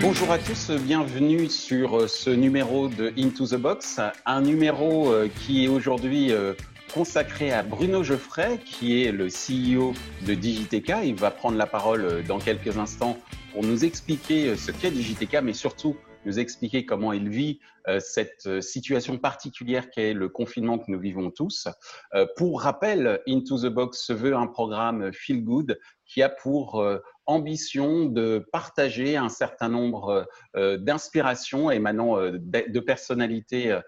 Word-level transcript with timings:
Bonjour 0.00 0.30
à 0.30 0.38
tous, 0.38 0.70
bienvenue 0.70 1.48
sur 1.48 2.08
ce 2.08 2.30
numéro 2.30 2.88
de 2.88 3.12
Into 3.18 3.46
the 3.46 3.56
Box, 3.56 4.00
un 4.26 4.40
numéro 4.42 5.12
euh, 5.12 5.28
qui 5.28 5.64
est 5.64 5.68
aujourd'hui 5.68 6.30
euh, 6.30 6.54
consacré 6.94 7.52
à 7.52 7.64
Bruno 7.64 8.04
Geoffrey, 8.04 8.58
qui 8.64 9.02
est 9.02 9.10
le 9.10 9.26
CEO 9.26 9.94
de 10.24 10.34
Digiteka. 10.34 11.02
Il 11.04 11.16
va 11.16 11.32
prendre 11.32 11.58
la 11.58 11.66
parole 11.66 12.04
euh, 12.04 12.22
dans 12.22 12.38
quelques 12.38 12.78
instants 12.78 13.18
pour 13.52 13.64
nous 13.64 13.84
expliquer 13.84 14.56
ce 14.56 14.70
qu'est 14.70 14.92
Digiteka, 14.92 15.42
mais 15.42 15.52
surtout 15.52 15.96
nous 16.24 16.38
expliquer 16.38 16.84
comment 16.84 17.12
il 17.12 17.28
vit 17.28 17.60
euh, 17.88 18.00
cette 18.00 18.46
euh, 18.46 18.60
situation 18.60 19.18
particulière 19.18 19.90
qu'est 19.90 20.12
le 20.12 20.28
confinement 20.28 20.78
que 20.78 20.90
nous 20.90 20.98
vivons 20.98 21.30
tous. 21.30 21.68
Euh, 22.14 22.26
pour 22.36 22.62
rappel, 22.62 23.20
Into 23.26 23.58
the 23.58 23.66
Box 23.66 24.04
se 24.04 24.12
veut 24.12 24.36
un 24.36 24.46
programme 24.46 25.12
feel 25.12 25.42
good 25.42 25.78
qui 26.04 26.22
a 26.22 26.30
pour 26.30 26.82
ambition 27.28 28.06
de 28.06 28.44
partager 28.52 29.16
un 29.16 29.28
certain 29.28 29.68
nombre 29.68 30.26
d'inspirations 30.56 31.70
émanant 31.70 32.16
de 32.16 32.80
personnalités 32.80 33.78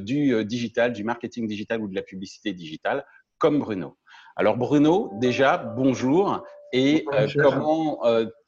du 0.00 0.44
digital, 0.44 0.92
du 0.92 1.04
marketing 1.04 1.46
digital 1.46 1.80
ou 1.80 1.88
de 1.88 1.94
la 1.94 2.02
publicité 2.02 2.52
digitale, 2.52 3.06
comme 3.38 3.58
Bruno. 3.58 3.96
Alors 4.36 4.56
Bruno, 4.56 5.12
déjà, 5.14 5.56
bonjour. 5.56 6.44
Et 6.72 7.06
comment 7.34 8.00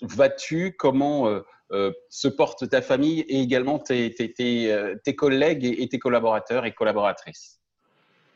vas-tu? 0.02 0.74
Comment 0.76 1.42
euh, 1.73 1.92
se 2.09 2.26
porte 2.26 2.68
ta 2.68 2.82
famille 2.82 3.20
et 3.28 3.40
également 3.40 3.78
tes, 3.78 4.12
euh, 4.40 4.96
collègues 5.16 5.64
et, 5.64 5.88
tes 5.88 6.01
collaborateurs 6.01 6.66
et 6.66 6.73
collaboratrices? 6.73 7.60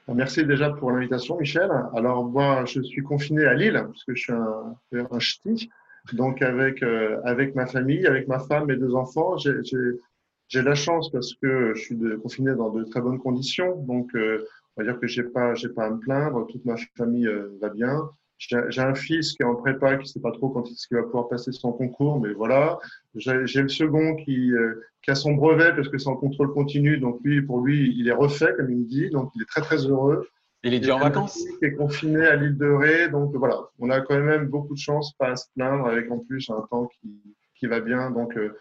Merci 0.06 0.45
déjà 0.45 0.70
pour 0.70 0.92
l'invitation, 0.92 1.37
Michel. 1.38 1.70
Alors, 1.96 2.24
moi, 2.24 2.65
je 2.66 2.80
suis 2.82 3.02
confiné 3.02 3.45
à 3.46 3.54
Lille, 3.54 3.82
parce 3.87 4.04
que 4.04 4.15
je 4.15 4.23
suis 4.23 4.32
un, 4.32 4.76
un 4.92 5.18
ch'ti. 5.18 5.68
Donc, 6.13 6.43
avec, 6.43 6.83
euh, 6.83 7.21
avec 7.25 7.55
ma 7.55 7.67
famille, 7.67 8.07
avec 8.07 8.29
ma 8.29 8.38
femme, 8.38 8.66
mes 8.66 8.77
deux 8.77 8.95
enfants, 8.95 9.37
j'ai 9.38 10.63
la 10.63 10.74
chance 10.74 11.11
parce 11.11 11.35
que 11.35 11.73
je 11.74 11.80
suis 11.80 11.99
confiné 12.23 12.55
dans 12.55 12.71
de 12.71 12.85
très 12.85 13.01
bonnes 13.01 13.19
conditions. 13.19 13.77
Donc, 13.85 14.11
on 14.15 14.83
va 14.83 14.85
dire 14.85 15.01
que 15.01 15.07
j'ai 15.07 15.24
pas, 15.24 15.55
j'ai 15.55 15.71
pas 15.71 15.87
à 15.87 15.91
me 15.91 15.99
plaindre. 15.99 16.46
Toute 16.46 16.65
ma 16.65 16.77
famille 16.96 17.29
va 17.61 17.71
bien. 17.71 18.11
J'ai 18.38 18.80
un 18.80 18.95
fils 18.95 19.33
qui 19.33 19.43
est 19.43 19.46
en 19.46 19.55
prépa, 19.55 19.96
qui 19.96 20.02
ne 20.02 20.09
sait 20.09 20.21
pas 20.21 20.33
trop 20.33 20.51
quand 20.51 20.69
il 20.69 20.96
va 20.96 21.02
pouvoir 21.05 21.29
passer 21.29 21.52
son 21.52 21.73
concours, 21.73 22.21
mais 22.21 22.33
voilà. 22.33 22.79
J'ai 23.15 23.63
le 23.63 23.68
second 23.68 24.16
qui, 24.16 24.52
euh, 24.52 24.83
qui, 25.02 25.11
a 25.11 25.15
son 25.15 25.35
brevet 25.35 25.73
parce 25.74 25.89
que 25.89 25.99
c'est 25.99 26.09
en 26.09 26.16
contrôle 26.16 26.52
continu, 26.52 26.99
donc 26.99 27.21
lui, 27.23 27.43
pour 27.43 27.61
lui, 27.61 27.95
il 27.96 28.09
est 28.09 28.13
refait, 28.13 28.52
comme 28.57 28.71
il 28.71 28.79
me 28.79 28.85
dit, 28.85 29.11
donc 29.11 29.30
il 29.35 29.43
est 29.43 29.46
très 29.46 29.63
très 29.63 29.87
heureux. 29.87 30.29
Il 30.65 30.73
est 30.73 30.80
déjà 30.80 30.96
en 30.96 31.01
vacances 31.01 31.45
Il 31.60 31.68
est 31.68 31.74
confiné 31.74 32.26
à 32.26 32.37
l'île 32.37 32.57
de 32.57 32.66
Ré, 32.66 33.09
donc 33.10 33.34
voilà, 33.37 33.60
on 33.79 33.90
a 33.90 34.01
quand 34.01 34.18
même 34.18 34.46
beaucoup 34.46 34.74
de 34.74 34.79
chance, 34.79 35.12
pas 35.12 35.32
à 35.32 35.37
se 35.37 35.46
plaindre, 35.54 35.87
avec 35.87 36.10
en 36.10 36.18
plus 36.18 36.48
un 36.51 36.66
temps 36.71 36.87
qui, 36.87 37.21
qui 37.54 37.66
va 37.66 37.80
bien, 37.80 38.10
donc 38.10 38.37
euh, 38.37 38.56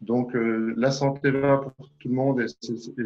donc 0.00 0.34
euh, 0.34 0.74
la 0.76 0.90
santé 0.90 1.30
va 1.30 1.58
pour 1.58 1.88
tout 2.00 2.08
le 2.08 2.14
monde 2.14 2.40
et 2.40 2.46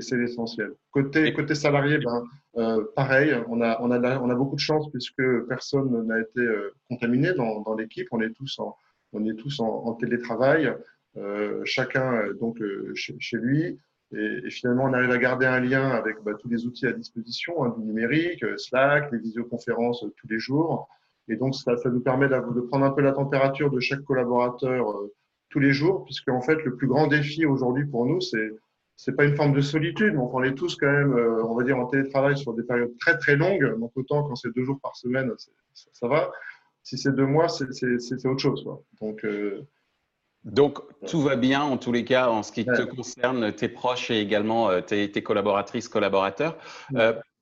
c'est 0.00 0.16
l'essentiel. 0.16 0.72
Côté, 0.92 1.32
côté 1.34 1.54
salarié, 1.54 1.98
ben, 1.98 2.24
euh, 2.56 2.84
pareil, 2.94 3.34
on 3.48 3.60
a, 3.60 3.78
on, 3.82 3.90
a, 3.90 4.18
on 4.18 4.30
a 4.30 4.34
beaucoup 4.34 4.54
de 4.54 4.60
chance 4.60 4.88
puisque 4.90 5.22
personne 5.46 6.06
n'a 6.06 6.20
été 6.20 6.40
contaminé 6.88 7.34
dans, 7.34 7.60
dans 7.60 7.74
l'équipe. 7.74 8.08
On 8.12 8.22
est 8.22 8.30
tous 8.30 8.58
en, 8.60 8.74
on 9.12 9.26
est 9.26 9.34
tous 9.34 9.60
en, 9.60 9.92
télétravail, 9.92 10.74
chacun 11.64 12.32
donc 12.40 12.62
chez, 12.94 13.14
chez, 13.20 13.36
lui. 13.36 13.78
Et, 14.14 14.50
finalement, 14.50 14.84
on 14.84 14.92
arrive 14.92 15.10
à 15.10 15.18
garder 15.18 15.46
un 15.46 15.60
lien 15.60 15.90
avec 15.90 16.16
bah, 16.22 16.32
tous 16.38 16.48
les 16.48 16.66
outils 16.66 16.86
à 16.86 16.92
disposition, 16.92 17.64
hein, 17.64 17.74
du 17.76 17.84
numérique, 17.84 18.44
Slack, 18.56 19.10
les 19.12 19.18
visioconférences 19.18 20.04
tous 20.16 20.28
les 20.28 20.38
jours. 20.38 20.88
Et 21.28 21.36
donc, 21.36 21.54
ça, 21.54 21.74
nous 21.86 22.00
permet 22.00 22.28
de 22.28 22.60
prendre 22.60 22.86
un 22.86 22.90
peu 22.90 23.02
la 23.02 23.12
température 23.12 23.70
de 23.70 23.80
chaque 23.80 24.02
collaborateur 24.02 24.86
tous 25.48 25.58
les 25.58 25.72
jours, 25.72 26.04
puisque 26.04 26.28
en 26.28 26.40
fait, 26.40 26.62
le 26.64 26.76
plus 26.76 26.86
grand 26.86 27.08
défi 27.08 27.46
aujourd'hui 27.46 27.84
pour 27.84 28.06
nous, 28.06 28.20
c'est 28.20 28.52
c'est 28.96 29.14
pas 29.14 29.24
une 29.24 29.36
forme 29.36 29.52
de 29.52 29.60
solitude, 29.60 30.14
donc 30.14 30.32
on 30.32 30.42
est 30.42 30.54
tous 30.54 30.74
quand 30.76 30.90
même, 30.90 31.12
euh, 31.12 31.44
on 31.44 31.54
va 31.54 31.64
dire, 31.64 31.78
en 31.78 31.86
télétravail 31.86 32.36
sur 32.36 32.54
des 32.54 32.62
périodes 32.62 32.96
très 32.98 33.18
très 33.18 33.36
longues. 33.36 33.78
Donc 33.78 33.92
autant 33.94 34.24
quand 34.24 34.36
c'est 34.36 34.54
deux 34.54 34.64
jours 34.64 34.80
par 34.80 34.96
semaine, 34.96 35.30
ça, 35.74 36.08
va. 36.08 36.32
Si 36.82 36.96
c'est 36.96 37.14
deux 37.14 37.26
mois, 37.26 37.48
c'est 37.48 38.26
autre 38.26 38.40
chose. 38.40 38.64
Quoi. 38.64 38.82
Donc 39.02 39.24
euh, 39.24 39.66
donc, 40.46 40.78
tout 41.06 41.20
va 41.20 41.36
bien 41.36 41.62
en 41.62 41.76
tous 41.76 41.92
les 41.92 42.04
cas 42.04 42.30
en 42.30 42.42
ce 42.42 42.52
qui 42.52 42.64
te 42.64 42.82
concerne, 42.82 43.52
tes 43.52 43.68
proches 43.68 44.10
et 44.10 44.20
également 44.20 44.70
euh, 44.70 44.80
tes, 44.80 45.10
tes 45.10 45.22
collaboratrices, 45.22 45.88
collaborateurs. 45.88 46.56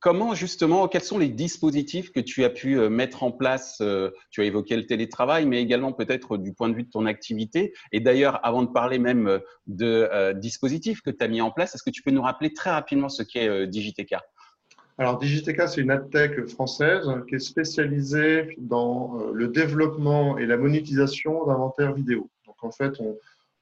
Comment 0.04 0.34
justement, 0.34 0.86
quels 0.86 1.00
sont 1.00 1.16
les 1.16 1.30
dispositifs 1.30 2.12
que 2.12 2.20
tu 2.20 2.44
as 2.44 2.50
pu 2.50 2.78
euh, 2.78 2.90
mettre 2.90 3.22
en 3.22 3.32
place 3.32 3.78
euh, 3.80 4.10
Tu 4.28 4.42
as 4.42 4.44
évoqué 4.44 4.76
le 4.76 4.84
télétravail, 4.84 5.46
mais 5.46 5.62
également 5.62 5.94
peut-être 5.94 6.36
du 6.36 6.52
point 6.52 6.68
de 6.68 6.74
vue 6.74 6.82
de 6.82 6.90
ton 6.90 7.06
activité. 7.06 7.72
Et 7.90 8.00
d'ailleurs, 8.00 8.38
avant 8.44 8.62
de 8.62 8.68
parler 8.68 8.98
même 8.98 9.28
euh, 9.28 9.38
de 9.66 10.34
dispositifs 10.34 11.00
que 11.00 11.08
tu 11.08 11.24
as 11.24 11.28
mis 11.28 11.40
en 11.40 11.50
place, 11.50 11.74
est-ce 11.74 11.82
que 11.82 11.88
tu 11.88 12.02
peux 12.02 12.10
nous 12.10 12.20
rappeler 12.20 12.52
très 12.52 12.70
rapidement 12.70 13.08
ce 13.08 13.22
qu'est 13.22 13.66
Digiteka 13.66 14.20
alors, 14.98 15.18
Digiteka, 15.18 15.66
c'est 15.66 15.80
une 15.80 15.90
adtech 15.90 16.46
française 16.46 17.10
qui 17.28 17.34
est 17.34 17.40
spécialisée 17.40 18.54
dans 18.58 19.18
le 19.32 19.48
développement 19.48 20.38
et 20.38 20.46
la 20.46 20.56
monétisation 20.56 21.46
d'inventaires 21.46 21.94
vidéo. 21.94 22.30
En 22.64 22.72
fait, 22.72 22.94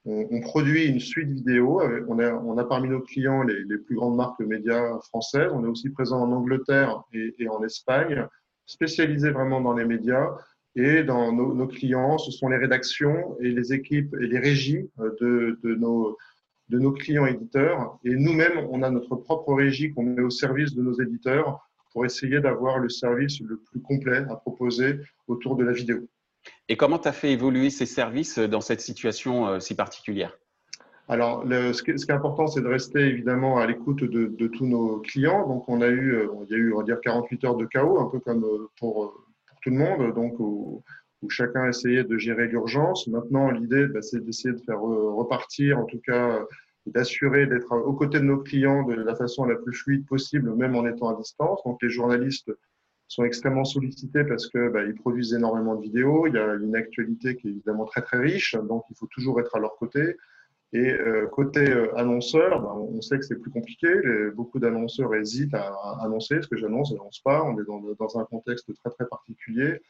on, 0.05 0.41
produit 0.41 0.87
une 0.87 1.01
suite 1.01 1.31
vidéo. 1.31 1.83
On 2.09 2.59
a, 2.59 2.65
parmi 2.65 2.89
nos 2.89 3.01
clients 3.01 3.43
les, 3.43 3.79
plus 3.79 3.97
grandes 3.97 4.17
marques 4.17 4.41
médias 4.41 4.99
françaises. 5.09 5.51
On 5.53 5.65
est 5.65 5.69
aussi 5.69 5.91
présent 5.91 6.21
en 6.21 6.33
Angleterre 6.33 7.03
et, 7.13 7.49
en 7.49 7.63
Espagne, 7.63 8.27
spécialisé 8.67 9.31
vraiment 9.31 9.61
dans 9.61 9.75
les 9.75 9.85
médias. 9.85 10.29
Et 10.75 11.03
dans 11.03 11.33
nos, 11.33 11.67
clients, 11.67 12.19
ce 12.19 12.31
sont 12.31 12.49
les 12.49 12.57
rédactions 12.57 13.37
et 13.41 13.51
les 13.51 13.73
équipes 13.73 14.15
et 14.21 14.27
les 14.27 14.39
régies 14.39 14.89
nos, 14.99 16.17
de 16.73 16.79
nos 16.79 16.93
clients 16.93 17.27
éditeurs. 17.27 17.99
Et 18.05 18.15
nous-mêmes, 18.15 18.67
on 18.71 18.83
a 18.83 18.91
notre 18.91 19.17
propre 19.17 19.53
régie 19.55 19.93
qu'on 19.93 20.05
met 20.05 20.23
au 20.23 20.31
service 20.31 20.75
de 20.75 20.83
nos 20.83 20.95
éditeurs 21.01 21.61
pour 21.93 22.07
essayer 22.07 22.41
d'avoir 22.41 22.79
le 22.79 22.89
service 22.89 23.41
le 23.41 23.59
plus 23.59 23.81
complet 23.81 24.25
à 24.31 24.37
proposer 24.37 24.99
autour 25.29 25.57
de 25.57 25.65
la 25.65 25.73
vidéo. 25.73 26.09
Et 26.69 26.77
comment 26.77 26.99
tu 26.99 27.09
as 27.09 27.13
fait 27.13 27.33
évoluer 27.33 27.71
ces 27.71 27.87
services 27.87 28.39
dans 28.39 28.61
cette 28.61 28.81
situation 28.81 29.47
euh, 29.47 29.61
si 29.61 29.75
particulière? 29.75 30.39
Alors, 31.09 31.45
ce, 31.45 31.83
qui, 31.83 31.91
est 31.91 32.11
important, 32.11 32.47
c'est 32.47 32.63
de 32.63 32.69
rester 32.69 33.01
évidemment 33.01 33.59
à 33.59 33.67
l'écoute 33.67 34.05
de, 34.05 34.47
tous 34.47 34.67
nos 34.67 35.01
clients. 35.01 35.47
Donc, 35.47 35.69
on 35.69 35.83
a 35.83 35.89
eu, 35.89 36.15
euh, 36.15 36.29
il 36.49 36.51
y 36.51 36.55
a 36.55 36.59
eu, 36.59 36.73
on 36.73 36.79
va 36.79 36.85
dire, 36.85 37.01
48 37.03 37.45
heures 37.45 37.57
de 37.57 37.67
chaos, 37.67 37.99
un 37.99 38.09
peu 38.09 38.21
comme 38.21 38.45
euh, 38.45 38.71
pour, 38.79 39.13
tout 39.63 39.71
le 39.71 39.77
monde, 39.77 40.15
donc 40.15 40.39
où, 40.39 40.83
chacun 41.29 41.69
essayait 41.69 42.05
de 42.05 42.19
gérer 42.19 42.49
l'urgence. 42.49 43.07
Maintenant, 43.07 43.51
l'idée, 43.51 43.87
bah, 43.87 44.03
c'est 44.03 44.25
d'essayer 44.25 44.55
de 44.55 44.61
faire 44.61 44.81
repartir, 44.81 45.79
en 45.79 45.85
tout 45.85 46.01
cas, 46.05 46.41
d'assurer 46.87 47.47
d'être 47.47 47.73
aux 47.73 47.93
côtés 47.93 48.19
de 48.19 48.25
nos 48.25 48.39
clients 48.39 48.83
de 48.83 48.95
la 48.95 49.15
façon 49.15 49.45
la 49.45 49.55
plus 49.55 49.73
fluide 49.73 50.07
possible, 50.07 50.53
même 50.55 50.75
en 50.75 50.85
étant 50.87 51.15
à 51.15 51.17
distance. 51.17 51.61
Donc, 51.65 51.81
les 51.83 51.91
journalistes 51.91 52.51
sont 53.13 53.25
extrêmement 53.25 53.65
sollicités 53.65 54.25
parce 54.25 54.49
que 54.49 54.71
bah, 54.71 54.85
ils 54.85 54.95
produisent 54.95 55.35
énormément 55.35 55.75
de 55.75 55.83
vidéos. 55.83 56.27
Il 56.27 56.35
y 56.35 56.39
a 56.39 56.55
une 56.55 56.75
actualité 56.75 57.37
qui 57.37 57.49
est 57.49 57.51
évidemment 57.51 57.85
très 57.85 58.01
très 58.01 58.17
riche, 58.17 58.57
donc 58.57 58.85
il 58.91 58.97
faut 58.97 59.09
toujours 59.09 59.39
être 59.41 59.55
à 59.55 59.59
leur 59.59 59.77
côté. 59.77 60.17
Et 60.73 60.91
euh, 60.91 61.27
côté 61.27 61.69
euh, 61.69 61.95
annonceur, 61.99 62.63
bah, 62.63 62.75
on 62.75 63.03
sait 63.03 63.19
que 63.19 63.25
c'est 63.27 63.37
plus 63.37 63.51
compliqué. 63.51 63.89
beaucoup 64.35 64.59
d'annonceurs 64.59 65.15
hésitent 65.15 65.53
à, 65.53 65.75
annoncer 66.03 66.41
ce 66.41 66.49
que 66.49 66.57
j'annonce, 66.57 66.89
je 66.89 66.95
n'annonce 66.95 67.21
pas. 67.21 67.45
On 67.45 67.61
est 67.61 67.67
dans, 67.67 68.19
un 68.19 68.25
contexte 68.25 68.73
très 68.75 68.91
très 68.91 69.07
particulier. 69.07 69.83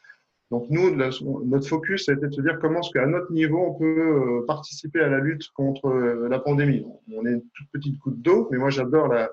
Donc 0.50 0.66
nous, 0.69 0.91
notre 0.91 1.69
focus, 1.69 2.09
a 2.09 2.15
été 2.15 2.27
de 2.27 2.33
se 2.33 2.41
dire 2.41 2.59
comment 2.60 2.81
est-ce 2.81 2.91
qu'à 2.91 3.06
notre 3.06 3.33
niveau, 3.33 3.65
on 3.69 3.75
peut 3.75 4.41
euh, 4.41 4.47
participer 4.47 5.00
à 5.00 5.09
la 5.09 5.21
lutte 5.21 5.49
contre 5.54 5.89
la 5.89 6.41
pandémie. 6.41 6.84
On 7.16 7.25
est 7.25 7.34
une 7.34 7.43
toute 7.54 7.69
petite 7.71 7.99
goutte 8.00 8.21
d'eau, 8.21 8.49
mais 8.50 8.59
moi 8.59 8.71
j'adore 8.71 9.06
la, 9.06 9.31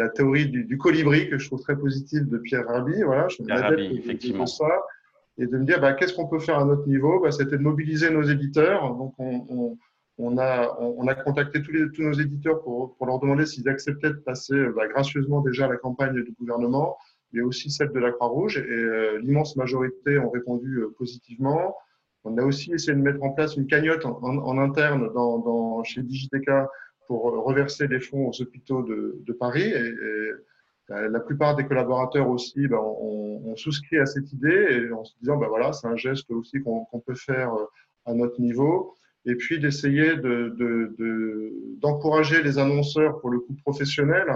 la 0.00 0.08
théorie 0.08 0.48
du, 0.48 0.78
colibri 0.78 1.28
que 1.28 1.38
je 1.38 1.46
trouve 1.46 1.60
très 1.60 1.76
positive 1.76 2.28
de 2.28 2.38
Pierre 2.38 2.66
Rabhi. 2.66 3.02
Voilà, 3.02 3.28
je 3.28 3.42
Pierre 3.42 3.60
Rabhi, 3.60 3.98
effectivement. 3.98 4.46
ça 4.46 4.82
et 5.38 5.46
de 5.46 5.56
me 5.56 5.64
dire 5.64 5.80
bah, 5.80 5.92
qu'est-ce 5.94 6.14
qu'on 6.14 6.26
peut 6.26 6.38
faire 6.38 6.58
à 6.58 6.64
notre 6.64 6.86
niveau? 6.86 7.20
Bah, 7.20 7.30
C'était 7.30 7.56
de 7.56 7.62
mobiliser 7.62 8.10
nos 8.10 8.22
éditeurs. 8.22 8.94
Donc 8.94 9.14
on, 9.18 9.46
on, 9.48 9.78
on 10.18 10.38
a, 10.38 10.76
on, 10.80 11.06
a 11.06 11.14
contacté 11.14 11.62
tous, 11.62 11.72
les, 11.72 11.90
tous 11.92 12.02
nos 12.02 12.12
éditeurs 12.12 12.62
pour, 12.62 12.94
pour 12.96 13.06
leur 13.06 13.18
demander 13.18 13.46
s'ils 13.46 13.68
acceptaient 13.68 14.10
de 14.10 14.22
passer 14.30 14.54
bah, 14.76 14.86
gracieusement 14.88 15.40
déjà 15.40 15.66
la 15.66 15.76
campagne 15.76 16.14
du 16.14 16.34
gouvernement, 16.38 16.96
mais 17.32 17.40
aussi 17.42 17.70
celle 17.70 17.92
de 17.92 17.98
la 17.98 18.10
Croix-Rouge. 18.12 18.58
Et 18.58 18.70
euh, 18.70 19.18
l'immense 19.20 19.56
majorité 19.56 20.18
ont 20.18 20.30
répondu 20.30 20.78
euh, 20.78 20.94
positivement. 20.98 21.76
On 22.24 22.36
a 22.36 22.42
aussi 22.42 22.72
essayé 22.72 22.94
de 22.94 23.02
mettre 23.02 23.22
en 23.22 23.30
place 23.30 23.56
une 23.56 23.66
cagnotte 23.66 24.04
en, 24.04 24.20
en, 24.22 24.58
interne 24.58 25.10
dans, 25.14 25.38
dans, 25.38 25.82
chez 25.84 26.02
Digiteca 26.02 26.68
pour 27.10 27.24
reverser 27.24 27.88
les 27.88 27.98
fonds 27.98 28.28
aux 28.28 28.40
hôpitaux 28.40 28.84
de, 28.84 29.32
Paris. 29.32 29.72
Euh, 29.74 30.44
la 30.88 31.18
plupart 31.18 31.56
des 31.56 31.66
collaborateurs 31.66 32.28
aussi 32.28 32.68
ben, 32.68 32.80
souscrit 33.56 33.98
à 33.98 34.06
cette 34.06 34.32
idée 34.32 34.88
en 34.92 35.02
se 35.02 35.14
disant 35.18 35.36
ben 35.36 35.48
voilà 35.48 35.72
c'est 35.72 35.88
un 35.88 35.96
geste 35.96 36.30
aussi 36.30 36.60
qu'on 36.62 37.00
peut 37.04 37.16
faire 37.16 37.52
euh, 37.54 37.64
à 38.06 38.14
notre 38.14 38.40
niveau 38.40 38.94
et 39.24 39.34
puis 39.34 39.58
d'essayer 39.58 40.14
d'encourager 41.80 42.36
de, 42.36 42.42
de, 42.42 42.46
les 42.46 42.58
annonceurs 42.58 43.20
pour 43.20 43.30
le 43.30 43.40
coup 43.40 43.54
professionnel 43.64 44.26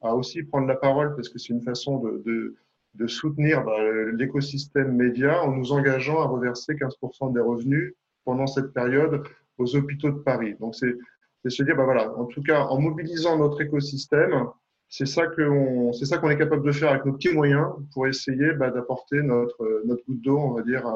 à 0.00 0.14
aussi 0.14 0.42
prendre 0.44 0.66
la 0.66 0.76
parole 0.76 1.14
parce 1.16 1.28
que 1.28 1.38
c'est 1.38 1.52
une 1.52 1.62
façon 1.62 1.98
de, 1.98 2.54
de 2.94 3.06
soutenir 3.06 3.64
ben, 3.64 4.16
l'écosystème 4.16 4.92
média 4.96 5.42
en 5.42 5.52
nous 5.52 5.72
engageant 5.72 6.22
à 6.22 6.24
reverser 6.24 6.72
15% 6.72 7.34
des 7.34 7.40
revenus 7.40 7.92
pendant 8.24 8.46
cette 8.46 8.72
période 8.72 9.22
aux 9.58 9.76
hôpitaux 9.76 10.10
de 10.10 10.18
Paris. 10.18 10.54
Donc, 10.60 10.74
c'est 10.74 10.96
se 11.50 11.62
dire, 11.62 11.76
bah 11.76 11.84
voilà, 11.84 12.16
en 12.18 12.26
tout 12.26 12.42
cas, 12.42 12.64
en 12.64 12.80
mobilisant 12.80 13.38
notre 13.38 13.60
écosystème, 13.60 14.46
c'est 14.88 15.06
ça 15.06 15.26
qu'on 15.26 15.92
c'est 15.92 16.06
est 16.06 16.38
capable 16.38 16.64
de 16.64 16.72
faire 16.72 16.90
avec 16.90 17.04
nos 17.04 17.14
petits 17.14 17.32
moyens 17.32 17.66
pour 17.92 18.06
essayer 18.06 18.52
bah, 18.52 18.70
d'apporter 18.70 19.22
notre 19.22 19.82
notre 19.86 20.04
goutte 20.06 20.20
d'eau, 20.20 20.38
on 20.38 20.52
va 20.52 20.62
dire, 20.62 20.86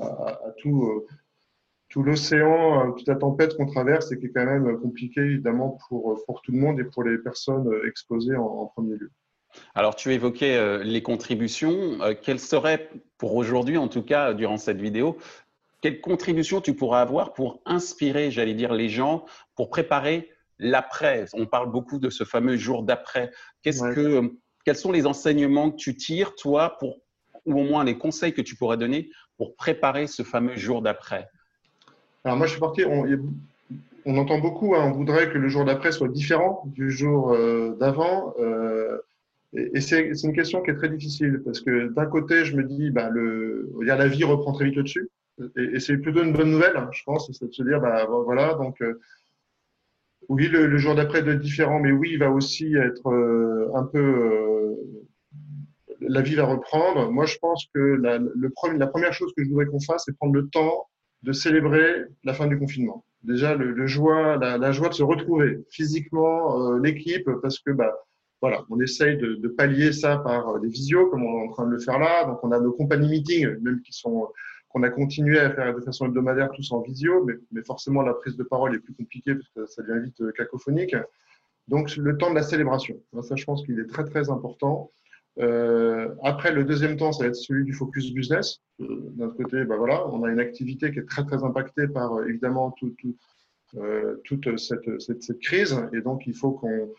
à, 0.00 0.36
tout 0.58 0.84
euh, 0.84 1.06
tout 1.88 2.02
l'océan, 2.02 2.88
euh, 2.88 2.92
toute 2.92 3.06
la 3.06 3.16
tempête 3.16 3.56
qu'on 3.56 3.66
traverse 3.66 4.12
et 4.12 4.18
qui 4.18 4.26
est 4.26 4.30
quand 4.30 4.44
même 4.44 4.78
compliqué 4.80 5.20
évidemment 5.20 5.78
pour 5.88 6.42
tout 6.42 6.52
le 6.52 6.58
monde 6.58 6.80
et 6.80 6.84
pour 6.84 7.04
les 7.04 7.18
personnes 7.18 7.70
exposées 7.86 8.36
en, 8.36 8.44
en 8.44 8.66
premier 8.66 8.96
lieu. 8.96 9.10
Alors, 9.74 9.96
tu 9.96 10.12
évoquais 10.12 10.56
euh, 10.56 10.82
les 10.82 11.02
contributions. 11.02 11.98
quelles 12.22 12.40
seraient, 12.40 12.90
pour 13.18 13.34
aujourd'hui 13.34 13.76
en 13.76 13.88
tout 13.88 14.02
cas, 14.02 14.34
durant 14.34 14.56
cette 14.56 14.80
vidéo, 14.80 15.18
quelles 15.82 16.00
contributions 16.00 16.60
tu 16.60 16.74
pourras 16.74 17.02
avoir 17.02 17.34
pour 17.34 17.60
inspirer, 17.66 18.30
j'allais 18.30 18.54
dire, 18.54 18.72
les 18.72 18.88
gens, 18.88 19.24
pour 19.56 19.68
préparer 19.68 20.30
l'après? 20.58 21.26
On 21.34 21.44
parle 21.44 21.70
beaucoup 21.70 21.98
de 21.98 22.08
ce 22.08 22.24
fameux 22.24 22.56
jour 22.56 22.84
d'après. 22.84 23.32
Qu'est-ce 23.62 23.82
que, 23.92 24.32
quels 24.64 24.76
sont 24.76 24.92
les 24.92 25.06
enseignements 25.06 25.72
que 25.72 25.76
tu 25.76 25.96
tires, 25.96 26.34
toi, 26.36 26.78
pour, 26.78 27.00
ou 27.44 27.60
au 27.60 27.64
moins 27.64 27.84
les 27.84 27.98
conseils 27.98 28.32
que 28.32 28.40
tu 28.40 28.54
pourrais 28.54 28.76
donner 28.76 29.10
pour 29.36 29.56
préparer 29.56 30.06
ce 30.06 30.22
fameux 30.22 30.56
jour 30.56 30.82
d'après? 30.82 31.28
Alors, 32.24 32.38
moi, 32.38 32.46
je 32.46 32.52
suis 32.52 32.60
parti. 32.60 32.84
On, 34.04 34.16
entend 34.16 34.38
beaucoup, 34.38 34.76
hein, 34.76 34.84
on 34.84 34.92
voudrait 34.92 35.30
que 35.30 35.38
le 35.38 35.48
jour 35.48 35.64
d'après 35.64 35.90
soit 35.90 36.08
différent 36.08 36.62
du 36.66 36.92
jour 36.92 37.32
euh, 37.32 37.76
d'avant. 37.80 38.34
Euh, 38.38 38.98
et, 39.52 39.80
c'est 39.80 40.12
une 40.22 40.32
question 40.32 40.62
qui 40.62 40.70
est 40.70 40.76
très 40.76 40.88
difficile 40.88 41.42
parce 41.44 41.60
que 41.60 41.88
d'un 41.88 42.06
côté, 42.06 42.44
je 42.44 42.56
me 42.56 42.62
dis, 42.62 42.90
bah, 42.90 43.10
le, 43.10 43.68
la 43.80 44.06
vie 44.06 44.22
reprend 44.22 44.52
très 44.52 44.66
vite 44.66 44.78
au-dessus. 44.78 45.10
Et, 45.56 45.80
c'est 45.80 45.96
plutôt 45.98 46.22
une 46.22 46.32
bonne 46.32 46.50
nouvelle, 46.50 46.76
hein, 46.76 46.88
je 46.92 47.02
pense, 47.04 47.30
c'est 47.32 47.46
de 47.46 47.52
se 47.52 47.62
dire, 47.62 47.80
bah, 47.80 48.06
voilà, 48.06 48.54
donc 48.54 48.80
euh, 48.82 49.00
oui, 50.28 50.48
le, 50.48 50.76
jour 50.78 50.94
d'après 50.94 51.22
doit 51.22 51.34
être 51.34 51.40
différent, 51.40 51.80
mais 51.80 51.92
oui, 51.92 52.10
il 52.12 52.18
va 52.18 52.30
aussi 52.30 52.74
être 52.74 53.08
euh, 53.08 53.70
un 53.74 53.84
peu. 53.84 53.98
Euh, 53.98 54.74
la 56.00 56.20
vie 56.20 56.34
va 56.34 56.44
reprendre. 56.44 57.10
Moi, 57.10 57.26
je 57.26 57.38
pense 57.38 57.66
que 57.74 57.78
la, 57.78 58.18
première 58.86 59.12
chose 59.12 59.32
que 59.36 59.44
je 59.44 59.48
voudrais 59.48 59.66
qu'on 59.66 59.80
fasse, 59.80 60.04
c'est 60.06 60.16
prendre 60.16 60.34
le 60.34 60.48
temps 60.48 60.88
de 61.22 61.32
célébrer 61.32 62.04
la 62.24 62.34
fin 62.34 62.48
du 62.48 62.58
confinement. 62.58 63.04
Déjà, 63.22 63.54
le, 63.54 63.86
joie, 63.86 64.36
la, 64.36 64.72
joie 64.72 64.88
de 64.88 64.94
se 64.94 65.04
retrouver 65.04 65.60
physiquement, 65.70 66.76
l'équipe, 66.78 67.28
parce 67.40 67.60
que 67.60 67.70
bah, 67.70 67.94
voilà, 68.40 68.64
on 68.70 68.80
essaye 68.80 69.16
de, 69.16 69.34
de, 69.36 69.48
pallier 69.48 69.92
ça 69.92 70.18
par 70.18 70.58
des 70.58 70.68
visios, 70.68 71.08
comme 71.08 71.24
on 71.24 71.38
est 71.38 71.48
en 71.48 71.52
train 71.52 71.66
de 71.66 71.72
le 71.72 71.78
faire 71.78 72.00
là. 72.00 72.24
Donc, 72.24 72.40
on 72.42 72.50
a 72.50 72.58
nos 72.58 72.72
compagnies 72.72 73.08
meetings, 73.08 73.46
même 73.60 73.80
qui 73.82 73.92
sont 73.92 74.28
qu'on 74.72 74.82
a 74.82 74.90
continué 74.90 75.38
à 75.38 75.50
faire 75.50 75.74
de 75.74 75.80
façon 75.80 76.06
hebdomadaire 76.06 76.50
tous 76.52 76.72
en 76.72 76.80
visio, 76.80 77.24
mais, 77.24 77.62
forcément 77.62 78.02
la 78.02 78.14
prise 78.14 78.36
de 78.36 78.42
parole 78.42 78.74
est 78.74 78.80
plus 78.80 78.94
compliquée 78.94 79.34
parce 79.34 79.48
que 79.50 79.66
ça 79.66 79.82
devient 79.82 80.04
vite 80.04 80.20
euh, 80.20 80.32
cacophonique. 80.32 80.96
Donc 81.68 81.96
le 81.96 82.16
temps 82.16 82.30
de 82.30 82.34
la 82.34 82.42
célébration, 82.42 83.00
ça 83.22 83.36
je 83.36 83.44
pense 83.44 83.64
qu'il 83.64 83.78
est 83.78 83.86
très 83.86 84.04
très 84.04 84.30
important. 84.30 84.90
Euh, 85.38 86.14
après, 86.22 86.52
le 86.52 86.64
deuxième 86.64 86.96
temps, 86.96 87.12
ça 87.12 87.22
va 87.22 87.28
être 87.28 87.36
celui 87.36 87.64
du 87.64 87.72
focus 87.72 88.12
business. 88.12 88.60
Euh, 88.80 88.86
D'un 89.12 89.30
côté, 89.30 89.64
bah 89.64 89.76
voilà, 89.76 90.06
on 90.08 90.24
a 90.24 90.30
une 90.30 90.40
activité 90.40 90.92
qui 90.92 90.98
est 90.98 91.08
très 91.08 91.24
très 91.24 91.42
impactée 91.42 91.88
par 91.88 92.22
évidemment 92.26 92.72
tout, 92.72 92.94
tout, 92.98 93.16
toute 94.24 94.58
cette, 94.58 95.00
cette, 95.00 95.22
cette, 95.22 95.40
crise, 95.40 95.74
et 95.94 96.02
donc 96.02 96.26
il 96.26 96.34
faut 96.34 96.52
qu'on 96.52 96.92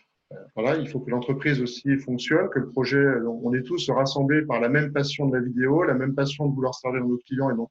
voilà, 0.54 0.76
il 0.76 0.88
faut 0.88 1.00
que 1.00 1.10
l'entreprise 1.10 1.60
aussi 1.60 1.96
fonctionne, 1.98 2.48
que 2.50 2.58
le 2.58 2.68
projet, 2.68 3.04
on 3.26 3.52
est 3.54 3.62
tous 3.62 3.90
rassemblés 3.90 4.42
par 4.42 4.60
la 4.60 4.68
même 4.68 4.92
passion 4.92 5.26
de 5.26 5.36
la 5.36 5.42
vidéo, 5.42 5.82
la 5.82 5.94
même 5.94 6.14
passion 6.14 6.46
de 6.46 6.54
vouloir 6.54 6.74
servir 6.74 7.04
nos 7.04 7.18
clients, 7.18 7.50
et 7.50 7.54
donc 7.54 7.70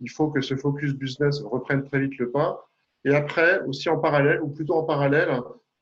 il 0.00 0.10
faut 0.10 0.28
que 0.28 0.40
ce 0.40 0.56
focus 0.56 0.94
business 0.94 1.40
reprenne 1.42 1.84
très 1.84 2.00
vite 2.00 2.16
le 2.18 2.30
pas. 2.30 2.66
Et 3.04 3.14
après, 3.14 3.60
aussi 3.62 3.88
en 3.88 3.98
parallèle, 3.98 4.42
ou 4.42 4.48
plutôt 4.48 4.74
en 4.74 4.84
parallèle, 4.84 5.30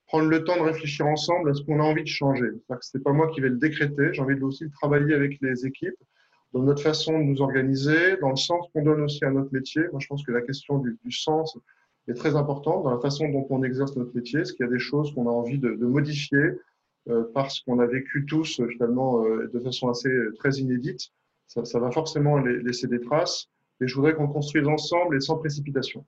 prendre 0.06 0.28
le 0.28 0.44
temps 0.44 0.56
de 0.56 0.62
réfléchir 0.62 1.06
ensemble 1.06 1.50
à 1.50 1.54
ce 1.54 1.62
qu'on 1.62 1.80
a 1.80 1.82
envie 1.84 2.02
de 2.02 2.08
changer. 2.08 2.48
Ce 2.80 2.96
n'est 2.96 3.02
pas 3.02 3.12
moi 3.12 3.28
qui 3.28 3.40
vais 3.40 3.50
le 3.50 3.58
décréter, 3.58 4.12
j'ai 4.12 4.22
envie 4.22 4.36
de 4.36 4.42
aussi 4.42 4.70
travailler 4.70 5.14
avec 5.14 5.38
les 5.40 5.66
équipes 5.66 5.98
dans 6.52 6.62
notre 6.62 6.82
façon 6.82 7.18
de 7.18 7.24
nous 7.24 7.42
organiser, 7.42 8.16
dans 8.20 8.30
le 8.30 8.36
sens 8.36 8.66
qu'on 8.72 8.82
donne 8.82 9.02
aussi 9.02 9.24
à 9.24 9.30
notre 9.30 9.52
métier. 9.52 9.82
Moi, 9.90 10.00
je 10.00 10.06
pense 10.06 10.24
que 10.24 10.32
la 10.32 10.40
question 10.40 10.78
du 10.78 11.12
sens, 11.12 11.58
est 12.10 12.14
très 12.14 12.36
importante 12.36 12.84
dans 12.84 12.90
la 12.90 13.00
façon 13.00 13.28
dont 13.28 13.46
on 13.50 13.62
exerce 13.62 13.96
notre 13.96 14.14
métier. 14.14 14.40
Est-ce 14.40 14.52
qu'il 14.52 14.64
y 14.64 14.68
a 14.68 14.72
des 14.72 14.78
choses 14.78 15.14
qu'on 15.14 15.26
a 15.26 15.30
envie 15.30 15.58
de, 15.58 15.70
modifier 15.70 16.52
euh, 17.08 17.24
parce 17.34 17.60
qu'on 17.60 17.78
a 17.78 17.86
vécu 17.86 18.26
tous 18.26 18.60
finalement 18.70 19.24
euh, 19.24 19.50
de 19.52 19.60
façon 19.60 19.88
assez 19.88 20.08
euh, 20.08 20.34
très 20.38 20.50
inédite 20.56 21.10
ça, 21.48 21.78
va 21.78 21.90
forcément 21.90 22.36
laisser 22.38 22.88
des 22.88 23.00
traces. 23.00 23.48
Et 23.80 23.88
je 23.88 23.94
voudrais 23.94 24.14
qu'on 24.14 24.28
construise 24.28 24.68
ensemble 24.68 25.16
et 25.16 25.20
sans 25.20 25.38
précipitation. 25.38 26.04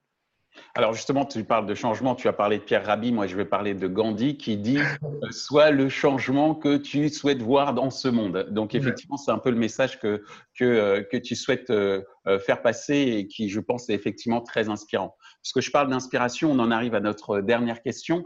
Alors 0.74 0.92
justement, 0.92 1.24
tu 1.24 1.44
parles 1.44 1.66
de 1.66 1.74
changement, 1.74 2.14
tu 2.14 2.28
as 2.28 2.32
parlé 2.32 2.58
de 2.58 2.62
Pierre 2.62 2.84
Rabhi, 2.84 3.12
moi 3.12 3.26
je 3.26 3.36
vais 3.36 3.44
parler 3.44 3.74
de 3.74 3.86
Gandhi 3.86 4.36
qui 4.36 4.56
dit 4.56 4.78
euh, 4.78 5.30
Sois 5.30 5.70
le 5.70 5.88
changement 5.88 6.54
que 6.54 6.76
tu 6.76 7.08
souhaites 7.08 7.40
voir 7.42 7.72
dans 7.72 7.90
ce 7.90 8.08
monde. 8.08 8.48
Donc 8.50 8.74
effectivement, 8.74 9.16
c'est 9.16 9.30
un 9.30 9.38
peu 9.38 9.50
le 9.50 9.56
message 9.56 9.98
que, 10.00 10.22
que, 10.58 10.64
euh, 10.64 11.20
tu 11.22 11.36
souhaites 11.36 11.70
euh, 11.70 12.02
faire 12.44 12.62
passer 12.62 12.96
et 12.96 13.26
qui, 13.26 13.48
je 13.48 13.60
pense, 13.60 13.88
est 13.88 13.94
effectivement 13.94 14.40
très 14.40 14.68
inspirant. 14.68 15.16
Parce 15.42 15.52
que 15.52 15.60
je 15.60 15.70
parle 15.70 15.88
d'inspiration, 15.88 16.50
on 16.50 16.58
en 16.58 16.70
arrive 16.70 16.94
à 16.94 17.00
notre 17.00 17.40
dernière 17.40 17.82
question. 17.82 18.24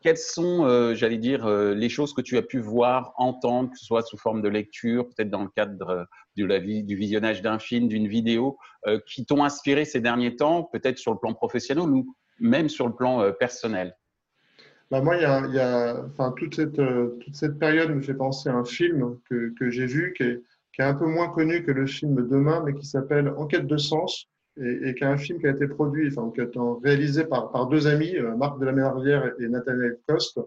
Quelles 0.00 0.18
sont, 0.18 0.64
euh, 0.64 0.94
j'allais 0.94 1.18
dire, 1.18 1.46
euh, 1.46 1.74
les 1.74 1.88
choses 1.88 2.12
que 2.12 2.20
tu 2.20 2.36
as 2.36 2.42
pu 2.42 2.58
voir, 2.58 3.14
entendre, 3.16 3.70
que 3.70 3.78
ce 3.78 3.84
soit 3.84 4.02
sous 4.02 4.16
forme 4.16 4.42
de 4.42 4.48
lecture, 4.48 5.08
peut-être 5.08 5.30
dans 5.30 5.42
le 5.42 5.48
cadre 5.48 6.08
vie, 6.36 6.82
du 6.82 6.96
visionnage 6.96 7.42
d'un 7.42 7.58
film, 7.58 7.88
d'une 7.88 8.08
vidéo, 8.08 8.58
euh, 8.86 8.98
qui 9.06 9.24
t'ont 9.24 9.44
inspiré 9.44 9.84
ces 9.84 10.00
derniers 10.00 10.36
temps, 10.36 10.64
peut-être 10.64 10.98
sur 10.98 11.12
le 11.12 11.18
plan 11.18 11.34
professionnel 11.34 11.84
ou 11.84 12.16
même 12.40 12.68
sur 12.68 12.86
le 12.86 12.94
plan 12.94 13.32
personnel? 13.38 13.96
Bah 14.90 15.00
moi, 15.00 15.16
il 15.16 15.22
y 15.22 16.36
toute, 16.36 16.56
cette, 17.32 17.58
période 17.58 17.90
me 17.90 18.02
fait 18.02 18.14
penser 18.14 18.50
à 18.50 18.54
un 18.54 18.64
film 18.64 19.18
que, 19.30 19.54
que 19.58 19.70
j'ai 19.70 19.86
vu, 19.86 20.14
qui 20.16 20.24
est, 20.24 20.42
qui 20.74 20.80
est 20.80 20.84
un 20.84 20.94
peu 20.94 21.06
moins 21.06 21.28
connu 21.28 21.64
que 21.64 21.70
le 21.70 21.86
film 21.86 22.28
Demain, 22.28 22.62
mais 22.64 22.74
qui 22.74 22.86
s'appelle 22.86 23.28
Enquête 23.36 23.66
de 23.66 23.76
sens, 23.76 24.28
et, 24.60 24.88
et 24.88 24.94
qui 24.94 25.04
est 25.04 25.06
un 25.06 25.16
film 25.16 25.38
qui 25.40 25.46
a 25.46 25.50
été 25.50 25.66
produit, 25.66 26.08
enfin, 26.08 26.30
qui 26.34 26.40
a 26.40 26.44
été 26.44 26.58
réalisé 26.82 27.24
par, 27.24 27.50
par 27.50 27.66
deux 27.66 27.86
amis, 27.86 28.16
euh, 28.16 28.36
Marc 28.36 28.58
de 28.58 28.64
la 28.64 28.72
Ménardière 28.72 29.32
et 29.38 29.48
Nathaniel 29.48 29.98
Coste, 30.06 30.40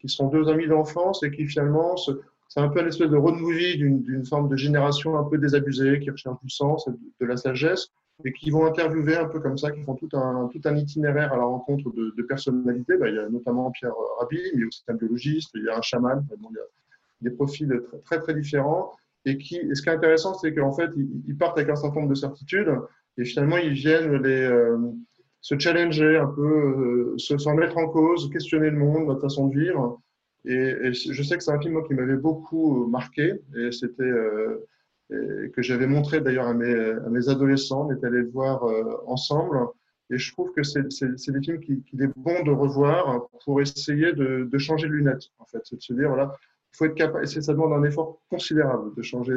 qui 0.00 0.08
sont 0.08 0.28
deux 0.28 0.48
amis 0.48 0.66
d'enfance 0.66 1.22
et 1.22 1.30
qui 1.30 1.46
finalement, 1.46 1.96
c'est 1.96 2.60
un 2.60 2.68
peu 2.68 2.80
une 2.80 2.88
espèce 2.88 3.10
de 3.10 3.16
road 3.16 3.36
movie 3.36 3.76
d'une 3.76 4.24
forme 4.24 4.48
de 4.48 4.56
génération 4.56 5.18
un 5.18 5.24
peu 5.24 5.38
désabusée, 5.38 6.00
qui 6.00 6.10
recherche 6.10 6.40
du 6.42 6.50
sens 6.50 6.88
et 6.88 6.90
de, 7.20 7.26
la 7.26 7.36
sagesse, 7.36 7.88
et 8.24 8.32
qui 8.32 8.50
vont 8.50 8.66
interviewer 8.66 9.16
un 9.16 9.26
peu 9.26 9.40
comme 9.40 9.58
ça, 9.58 9.70
qui 9.70 9.82
font 9.82 9.94
tout 9.94 10.08
un, 10.12 10.48
tout 10.52 10.60
un 10.64 10.76
itinéraire 10.76 11.32
à 11.32 11.36
la 11.36 11.44
rencontre 11.44 11.90
de, 11.92 12.22
personnalités. 12.22 12.96
Ben, 12.96 13.08
il 13.08 13.16
y 13.16 13.18
a 13.18 13.28
notamment 13.28 13.70
Pierre 13.70 13.92
Rabhi, 14.20 14.40
mais 14.54 14.64
aussi 14.64 14.82
un 14.88 14.94
biologiste, 14.94 15.50
il 15.54 15.64
y 15.64 15.68
a 15.68 15.76
un 15.76 15.82
chaman, 15.82 16.24
il 16.30 16.56
y 16.56 16.58
a 16.58 17.30
des 17.30 17.30
profils 17.30 17.82
très, 18.04 18.20
très, 18.20 18.34
différents. 18.34 18.92
Et, 19.24 19.36
qui, 19.36 19.56
et 19.56 19.74
ce 19.74 19.82
qui 19.82 19.88
est 19.88 19.92
intéressant, 19.92 20.34
c'est 20.34 20.54
qu'en 20.54 20.72
fait, 20.72 20.90
ils 21.26 21.36
partent 21.36 21.58
avec 21.58 21.70
un 21.70 21.76
certain 21.76 22.00
nombre 22.00 22.10
de 22.10 22.14
certitudes, 22.14 22.70
et 23.18 23.24
finalement, 23.24 23.56
ils 23.56 23.72
viennent 23.72 24.24
euh, 24.24 24.78
se 25.40 25.58
challenger 25.58 26.16
un 26.16 26.28
peu, 26.28 26.42
euh, 26.42 27.18
se, 27.18 27.36
s'en 27.36 27.54
mettre 27.54 27.76
en 27.76 27.88
cause, 27.88 28.30
questionner 28.30 28.70
le 28.70 28.78
monde, 28.78 29.06
notre 29.06 29.20
façon 29.20 29.48
de 29.48 29.58
vivre. 29.58 30.00
Et, 30.44 30.92
je 30.92 31.22
sais 31.22 31.36
que 31.36 31.42
c'est 31.42 31.50
un 31.50 31.60
film 31.60 31.82
qui 31.86 31.94
m'avait 31.94 32.16
beaucoup 32.16 32.86
marqué 32.86 33.34
et 33.56 33.72
c'était 33.72 34.02
euh, 34.04 34.64
que 35.10 35.62
j'avais 35.62 35.88
montré 35.88 36.20
d'ailleurs 36.20 36.46
à 36.46 36.54
mes, 36.54 37.28
adolescents. 37.28 37.88
On 37.88 37.92
est 37.92 38.04
allé 38.04 38.18
le 38.18 38.30
voir 38.30 38.64
ensemble. 39.06 39.58
Et 40.10 40.16
je 40.16 40.32
trouve 40.32 40.52
que 40.52 40.62
c'est, 40.62 40.86
des 40.86 41.40
films 41.40 41.60
qu'il 41.60 41.82
qui 41.82 41.96
est 41.96 42.10
bon 42.16 42.42
de 42.44 42.50
revoir 42.50 43.28
pour 43.44 43.60
essayer 43.60 44.12
de, 44.12 44.58
changer 44.58 44.86
de 44.86 44.92
lunettes. 44.92 45.24
En 45.38 45.44
fait, 45.44 45.60
c'est 45.64 45.76
de 45.76 45.82
se 45.82 45.92
dire 45.92 46.08
voilà, 46.08 46.34
il 46.72 46.76
faut 46.76 46.84
être 46.84 46.94
capable. 46.94 47.24
Et 47.24 47.26
ça 47.26 47.52
demande 47.52 47.72
un 47.72 47.82
effort 47.82 48.20
considérable 48.30 48.94
de 48.94 49.02
changer 49.02 49.34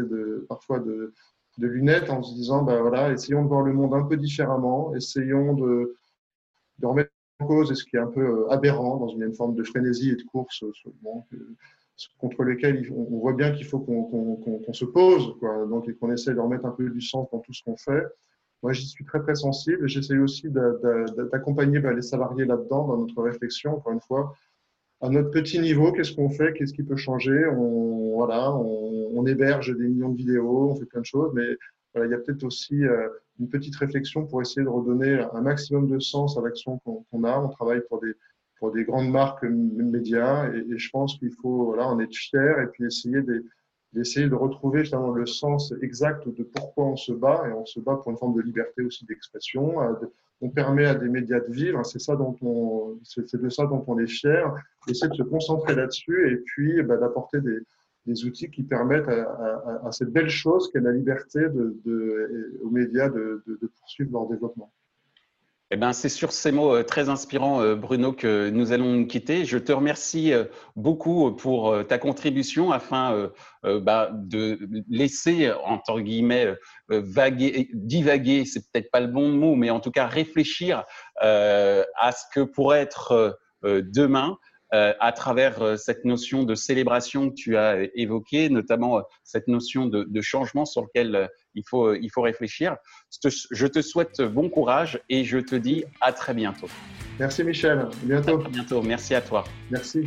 parfois 0.47 0.79
de, 0.79 1.13
de 1.58 1.67
lunettes 1.67 2.10
en 2.10 2.24
se 2.24 2.34
disant, 2.34 2.63
ben 2.63 2.81
voilà, 2.81 3.12
essayons 3.12 3.43
de 3.43 3.48
voir 3.48 3.62
le 3.62 3.74
monde 3.74 3.93
un 3.93 4.03
peu 4.03 4.17
différemment, 4.17 4.96
essayons 4.96 5.53
de, 5.53 5.96
de 6.79 6.86
remettre 6.86 7.12
en 7.39 7.48
cause 7.48 7.74
ce 7.74 7.84
qui 7.84 7.96
est 7.96 8.00
un 8.00 8.08
peu 8.08 8.22
euh, 8.22 8.50
aberrant 8.50 8.98
dans 8.98 9.10
une, 9.10 9.34
forme 9.34 9.55
de 9.55 9.63
frénésie 9.63 10.12
et 10.12 10.15
de 10.15 10.24
course 10.24 10.63
bon, 11.01 11.24
contre 12.17 12.43
lesquels 12.43 12.91
on, 12.96 13.17
voit 13.20 13.34
bien 13.34 13.51
qu'il 13.51 13.65
faut 13.65 13.79
qu'on 13.79 14.74
se 14.74 14.86
pose, 14.86 15.36
quoi, 15.39 15.65
donc, 15.65 15.88
et 15.88 15.96
qu'on 15.96 16.12
essaie 16.12 16.34
de 16.34 16.39
remettre 16.39 16.65
un 16.65 16.72
peu 16.72 16.89
du 16.89 17.01
sens 17.01 17.29
dans 17.31 17.39
tout 17.39 17.53
ce 17.53 17.63
qu'on 17.63 17.77
fait. 17.77 18.03
Moi, 18.63 18.74
j'y 18.74 18.86
suis 18.86 19.03
très, 19.05 19.20
très 19.22 19.36
sensible. 19.36 19.88
J'essaie 19.88 20.17
aussi 20.17 20.48
d'accompagner 20.50 21.79
ben, 21.79 21.96
les 21.96 22.03
salariés 22.03 22.46
là-dedans, 22.46 22.88
dans 22.88 22.98
notre 22.98 23.22
réflexion, 23.22 23.77
encore 23.77 23.93
une 23.93 24.01
fois, 24.01 24.36
à 25.01 25.10
notre 25.10 25.31
petit 25.31 25.60
niveau, 25.60 25.91
qu'est-ce 25.91 26.13
qu'on 26.13 26.29
fait, 26.29 26.53
qu'est-ce 26.53 26.74
qui 26.74 26.84
peut 26.84 26.96
changer? 26.96 27.46
On, 27.48 28.15
voilà, 28.15 28.53
on, 28.55 29.12
on, 29.15 29.25
héberge 29.25 29.75
des 29.75 29.88
millions 29.88 30.10
de 30.10 30.17
vidéos, 30.17 30.72
on 30.72 30.75
fait 30.75 30.86
plein 30.86 31.01
de 31.01 31.05
choses, 31.05 31.31
mais 31.34 31.58
voilà, 31.93 32.08
il 32.08 32.12
y 32.12 32.15
a 32.15 32.20
peut-être 32.20 32.43
aussi 32.43 32.86
euh, 32.86 33.10
une 33.39 33.50
petite 33.50 33.75
réflexion 33.75 34.25
pour 34.25 34.41
essayer 34.41 34.63
de 34.63 34.70
redonner 34.70 35.25
un 35.34 35.41
maximum 35.41 35.88
de 35.88 36.00
sens 36.00 36.38
à 36.38 36.41
l'action 36.41 36.79
qu'on 36.79 37.24
a. 37.24 37.39
On 37.39 37.50
travaille 37.50 37.81
pour 37.89 38.00
des, 38.00 38.13
pour 38.60 38.72
des 38.72 38.84
grandes 38.84 39.10
marques 39.10 39.43
médias 39.43 40.50
et, 40.53 40.77
je 40.77 40.89
pense 40.91 41.17
qu'il 41.17 41.31
faut 41.41 41.65
voilà, 41.65 41.88
en 41.88 42.00
être 42.00 42.15
fier 42.15 42.60
et 42.60 42.67
puis 42.67 42.86
essayer 42.86 43.22
de, 43.22 43.43
d'essayer 43.93 44.29
de 44.29 44.36
retrouver 44.36 44.86
finalement 44.86 45.12
le 45.12 45.25
sens 45.25 45.74
exact 45.81 46.27
de 46.29 46.43
pourquoi 46.43 46.86
on 46.86 46.96
se 46.96 47.12
bat, 47.12 47.43
et 47.50 47.53
on 47.53 47.65
se 47.65 47.79
bat 47.79 47.96
pour 47.96 48.12
une 48.12 48.17
forme 48.17 48.36
de 48.36 48.41
liberté 48.41 48.84
aussi 48.84 49.05
d'expression. 49.05 49.79
On 50.41 50.50
permet 50.50 50.86
à 50.86 50.95
des 50.95 51.07
médias 51.07 51.39
de 51.39 51.51
vivre, 51.51 51.86
c'est 51.86 52.00
ça 52.00 52.15
dont 52.15 52.36
on, 52.41 52.98
de 53.17 53.50
ça 53.50 53.65
dont 53.67 53.83
on 53.88 54.00
est 54.00 54.07
fier. 54.07 54.53
Essayer 54.88 55.10
de 55.10 55.15
se 55.15 55.24
concentrer 55.24 55.75
là-dessus 55.75 56.31
et 56.31 56.38
puis 56.38 56.81
bah, 56.81 56.98
d'apporter 56.98 57.39
des, 57.41 58.25
outils 58.25 58.50
qui 58.50 58.63
permettent 58.63 59.07
à, 59.07 59.91
cette 59.91 60.10
belle 60.10 60.29
chose 60.29 60.71
qu'est 60.71 60.79
la 60.79 60.91
liberté 60.91 61.45
aux 61.45 62.69
médias 62.69 63.10
de 63.10 63.71
poursuivre 63.79 64.12
leur 64.12 64.27
développement. 64.27 64.71
Eh 65.74 65.78
ben, 65.78 65.94
c'est 65.94 66.10
sur 66.10 66.34
ces 66.34 66.51
mots 66.51 66.75
euh, 66.75 66.84
très 66.84 67.08
inspirants, 67.08 67.62
euh, 67.62 67.75
Bruno, 67.75 68.12
que 68.12 68.50
nous 68.50 68.74
allons 68.74 68.92
nous 68.92 69.08
quitter. 69.08 69.46
Je 69.46 69.58
te 69.58 69.72
remercie 69.72 70.34
euh, 70.34 70.44
beaucoup 70.75 71.32
pour 71.32 71.74
ta 71.88 71.98
contribution 71.98 72.74
afin 72.74 73.32
bah, 73.63 74.10
de 74.13 74.60
laisser, 74.90 75.51
entre 75.63 76.01
guillemets, 76.01 76.54
vaguer, 76.90 77.70
divaguer, 77.74 78.44
c'est 78.46 78.70
peut-être 78.70 78.92
pas 78.92 79.00
le 79.00 79.08
bon 79.08 79.30
mot, 79.30 79.56
mais 79.56 79.70
en 79.70 79.80
tout 79.80 79.92
cas 79.92 80.08
réfléchir 80.08 80.84
à 81.20 82.12
ce 82.12 82.24
que 82.34 82.42
pourrait 82.42 82.82
être 82.82 83.40
demain. 83.63 84.38
Euh, 84.74 84.94
à 85.01 85.12
travers 85.12 85.62
euh, 85.62 85.75
cette 85.75 86.06
notion 86.06 86.44
de 86.44 86.56
célébration 86.56 87.30
que 87.30 87.36
tu 87.36 87.58
as 87.58 87.90
évoquée, 87.94 88.50
notamment 88.50 89.00
euh, 89.00 89.01
cette 89.22 89.50
notion 89.50 89.86
de, 89.86 90.06
de 90.06 90.22
changement 90.22 90.63
sur 90.63 90.84
lequel 90.84 91.30
il 91.56 91.63
faut, 91.68 91.94
il 91.94 92.08
faut 92.10 92.22
réfléchir. 92.22 92.78
Je 93.51 93.68
te 93.68 93.82
souhaite 93.82 94.22
bon 94.22 94.50
courage 94.50 95.01
et 95.10 95.25
je 95.25 95.40
te 95.40 95.56
dis 95.56 95.84
à 96.00 96.13
très 96.13 96.34
bientôt. 96.34 96.68
Merci 97.20 97.44
Michel, 97.44 97.80
à 97.80 97.90
bientôt. 98.04 98.42
À 98.46 98.48
bientôt, 98.48 98.82
merci 98.82 99.13
à 99.13 99.20
toi. 99.20 99.44
Merci. 99.70 100.06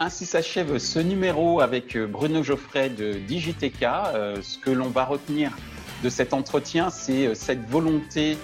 Ainsi 0.00 0.26
s'achève 0.26 0.78
ce 0.78 0.98
numéro 0.98 1.60
avec 1.60 1.96
Bruno 1.96 2.42
Geoffrey 2.42 2.90
de 2.90 3.12
Digiteka. 3.12 4.12
ce 4.42 4.58
que 4.58 4.70
l'on 4.70 4.88
va 4.88 5.04
retenir 5.04 5.52
de 6.02 6.08
cet 6.08 6.32
entretien, 6.32 6.90
c'est 6.90 7.34
cette 7.34 7.68
volonté 7.68 8.38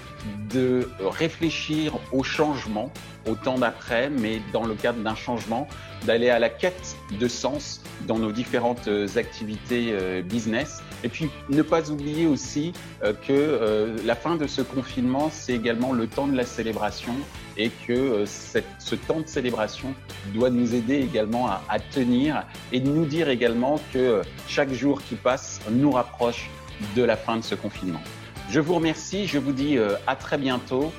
de 0.53 0.89
réfléchir 1.01 1.99
au 2.13 2.23
changement, 2.23 2.91
au 3.27 3.35
temps 3.35 3.59
d'après, 3.59 4.11
mais 4.11 4.41
dans 4.53 4.65
le 4.65 4.75
cadre 4.75 5.03
d'un 5.03 5.15
changement, 5.15 5.69
d'aller 6.05 6.31
à 6.31 6.39
la 6.39 6.49
quête 6.49 6.97
de 7.19 7.29
sens 7.29 7.81
dans 8.07 8.19
nos 8.19 8.33
différentes 8.33 8.89
euh, 8.89 9.07
activités 9.17 9.89
euh, 9.91 10.23
business. 10.23 10.83
Et 11.03 11.09
puis 11.09 11.31
ne 11.49 11.63
pas 11.63 11.91
oublier 11.91 12.27
aussi 12.27 12.73
euh, 13.03 13.13
que 13.27 13.97
la 14.05 14.15
fin 14.15 14.37
de 14.37 14.47
ce 14.47 14.63
confinement, 14.63 15.31
c'est 15.33 15.55
également 15.55 15.93
le 15.93 16.07
temps 16.07 16.27
de 16.27 16.37
la 16.37 16.45
célébration 16.45 17.15
et 17.57 17.71
que 17.87 18.25
ce 18.27 18.95
temps 18.95 19.21
de 19.21 19.27
célébration 19.27 19.95
doit 20.35 20.51
nous 20.51 20.75
aider 20.75 20.97
également 20.97 21.49
à, 21.49 21.63
à 21.69 21.79
tenir 21.79 22.45
et 22.73 22.81
nous 22.81 23.07
dire 23.07 23.29
également 23.29 23.81
que 23.93 24.21
chaque 24.47 24.73
jour 24.73 25.03
qui 25.03 25.15
passe 25.15 25.61
nous 25.71 25.91
rapproche 25.91 26.51
de 26.95 27.02
la 27.02 27.16
fin 27.16 27.37
de 27.37 27.42
ce 27.42 27.54
confinement. 27.54 28.02
Je 28.50 28.61
vous 28.61 28.75
remercie, 28.75 29.26
je 29.26 29.38
vous 29.38 29.52
dis 29.52 29.78
à 30.06 30.16
très 30.16 30.38
bientôt 30.38 30.92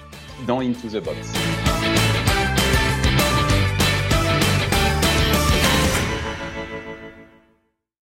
dans 0.46 0.60
Into 0.60 0.88
the 0.90 1.04
Box. 1.04 1.67